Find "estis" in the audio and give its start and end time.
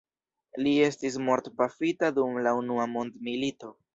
0.85-1.17